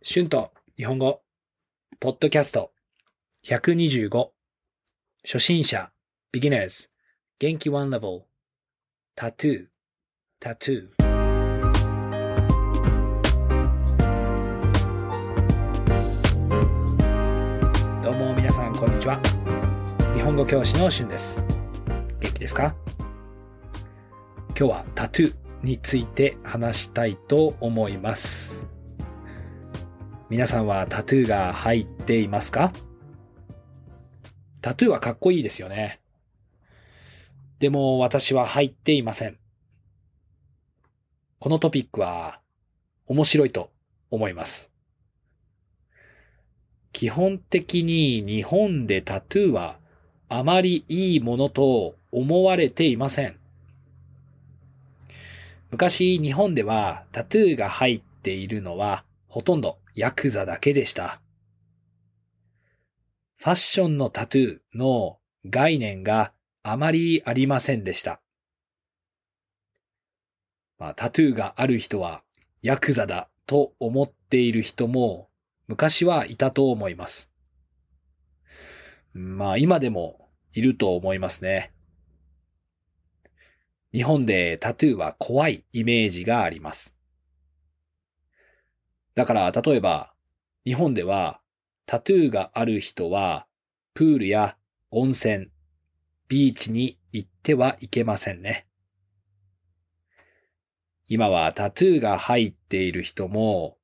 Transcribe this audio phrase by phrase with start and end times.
[0.00, 1.22] 春と日本語、
[1.98, 2.70] ポッドキャスト。
[3.44, 4.28] 125
[5.24, 5.90] 初心者。
[6.32, 6.88] beginners
[7.40, 8.22] 元気 one level
[9.16, 9.66] タトゥー。
[10.38, 11.02] タトゥー。
[18.00, 19.20] どうも皆さんこんにちは。
[20.14, 21.44] 日本語教師の春です。
[22.20, 22.76] 元気ですか？
[24.50, 25.34] 今日はタトゥー
[25.64, 28.64] について話したいと思います。
[30.30, 32.74] 皆さんはタトゥーが入っていますか？
[34.60, 36.00] タトゥーはかっこいいですよね。
[37.60, 39.38] でも私は入っていません。
[41.38, 42.40] このトピックは
[43.06, 43.70] 面白いと
[44.10, 44.70] 思います。
[46.92, 49.78] 基本的に日本でタトゥーは
[50.28, 53.38] あまりいいものと思われていません。
[55.70, 61.20] 昔日本ではタトゥーが入っているのはほとんどヤクザだけでした。
[63.36, 68.20] ファッションのタトゥーの概念があまりありませんでした。
[70.78, 72.22] まあ、タトゥーがある人は
[72.62, 75.28] ヤクザだと思っている人も
[75.68, 77.30] 昔はいたと思います。
[79.12, 81.72] まあ今でもいると思いますね。
[83.92, 86.97] 日本でタトゥーは怖いイメージがあります。
[89.18, 90.14] だから、例えば、
[90.64, 91.40] 日本では、
[91.86, 93.48] タトゥーがある人は、
[93.92, 94.56] プールや
[94.92, 95.48] 温泉、
[96.28, 98.68] ビーチに行ってはいけませんね。
[101.08, 103.76] 今はタトゥーが入っている人も、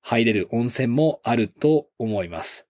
[0.00, 2.66] 入れる温泉もあると思います。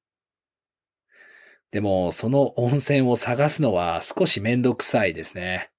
[1.70, 5.70] でも、その温泉を探すのは少しめんどくさいですね。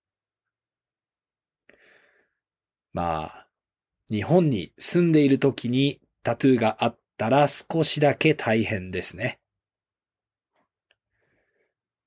[2.94, 3.45] まあ、
[4.09, 9.39] 日本に住んでいる時にタトゥーがあったら少しだけ大変ですね。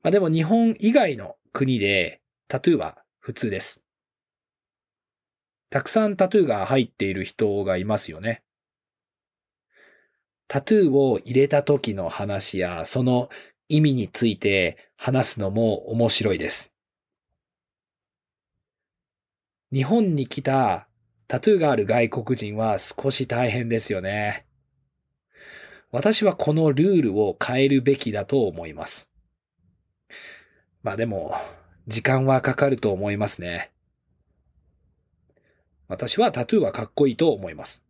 [0.03, 3.81] まあでも日本以外の国でタトゥーは普通です。
[5.71, 8.43] たくさんタトゥーが入っている人がいますよね。
[10.49, 13.29] タトゥーを入れた時の話やその
[13.69, 16.73] 意味について話すのも面白いです。
[19.73, 20.88] 日本に来た
[21.29, 24.47] タトゥーがある外国人は少し大変ですよね。
[25.91, 29.11] 私はこのルールを変えるべきだと思います。
[30.83, 31.35] まあでも、
[31.87, 33.71] 時間はかかると思いますね。
[35.87, 37.85] 私はタトゥーはかっこいいと思います。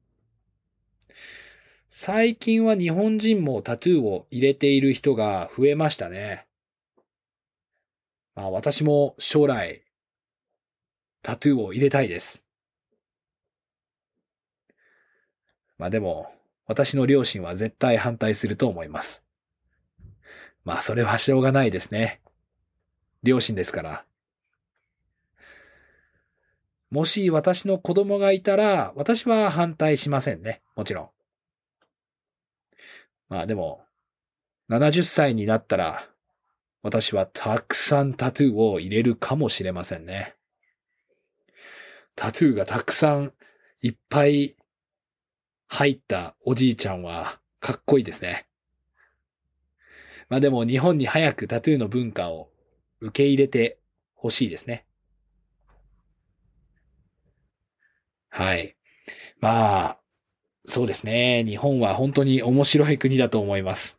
[1.89, 6.47] 最近は日本人もタトゥーを入れている人が増えましたね。
[8.35, 9.83] まあ私も将来
[11.23, 12.48] タトゥーを入れたいです。
[15.79, 16.31] まあでも、
[16.67, 19.25] 私の両親は絶対反対すると思います。
[20.65, 22.21] まあそれはしょうがないですね。
[23.23, 24.05] 両親ですから。
[26.91, 30.63] もし私の子供がいたら、私は反対しませんね。
[30.75, 31.11] もちろん。
[33.29, 33.83] まあでも、
[34.71, 36.09] 70歳になったら、
[36.83, 40.35] 私はたくさんタトゥーを入れるかもしれませんね。
[42.15, 43.33] タトゥーがたくさん
[43.81, 44.57] いっぱい
[45.69, 48.47] 入ったおじいちゃんはかっこいいですね。
[50.29, 52.51] まあでも日本に早くタトゥーの文化を
[53.01, 53.79] 受け入れて
[54.15, 54.87] ほしいですね。
[58.31, 58.77] はい。
[59.41, 59.99] まあ、
[60.65, 61.45] そうですね。
[61.45, 63.99] 日本は本当に面白い国だと思います。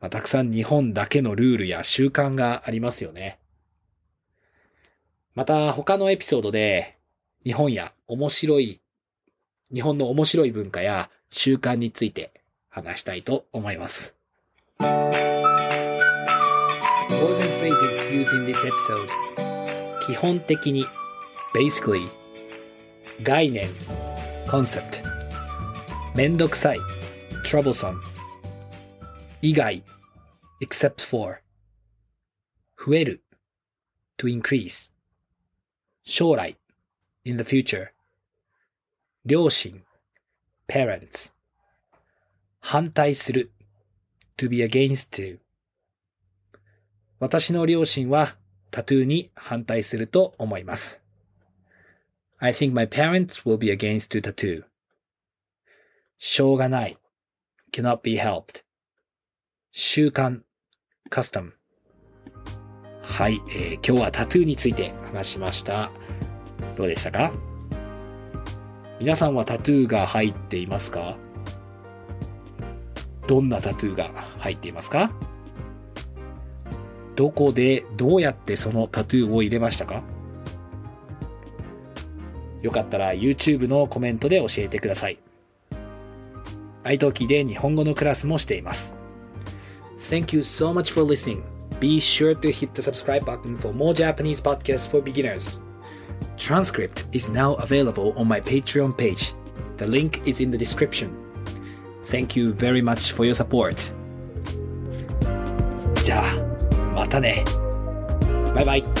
[0.00, 3.38] まあ、たくさん日本だけのルールや習慣がありますよね。
[5.34, 6.98] また他のエピソードで
[7.44, 8.81] 日本や面白い、
[9.72, 12.32] 日本の面白い文化や習慣について
[12.68, 14.14] 話したいと思います。
[14.78, 15.16] Words
[17.40, 19.08] and phrases used in this episode
[20.06, 20.86] 基本的に
[21.54, 22.08] basically
[23.22, 23.70] 概念
[24.46, 25.02] concept
[26.14, 26.78] めんどくさい
[27.44, 28.00] troublesome
[29.40, 29.84] 以外
[30.60, 31.40] except for
[32.84, 33.22] 増える
[34.18, 34.90] to increase
[36.02, 36.56] 将来
[37.24, 37.92] in the future
[39.24, 39.82] 両親
[40.68, 41.32] parents
[42.60, 43.52] 反対する
[44.36, 45.38] to be against to
[47.20, 48.36] 私の両親は
[48.72, 51.00] タトゥーに反対すると思います。
[52.38, 54.64] I think my parents will be against to tattoo.
[56.18, 56.98] しょうがない。
[57.72, 58.64] cannot be helped.
[59.70, 60.40] 習慣
[61.10, 61.52] custom.
[63.02, 65.92] はい、えー今日はタトゥーについて話しました。
[66.76, 67.51] どうでしたか
[69.02, 71.16] 皆さんはタトゥーが入っていますか
[73.26, 75.10] どんなタトゥーが入っていますか
[77.16, 80.04] どこでどうやってそのタトゥーを入れましたか
[82.62, 85.18] よかったら YouTube のコメントで教えてください。
[86.84, 88.94] iTalk で日本語のクラスもしています。
[89.98, 91.42] Thank you so much for listening.
[91.80, 95.60] Be sure to hit the subscribe button for more Japanese podcasts for beginners.
[96.41, 99.33] Transcript is now available on my Patreon page.
[99.77, 101.15] The link is in the description.
[102.05, 103.91] Thank you very much for your support.
[106.03, 107.43] じゃあ、またね。
[108.55, 109.00] バイバイ。